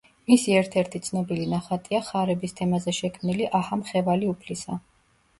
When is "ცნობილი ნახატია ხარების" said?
1.07-2.57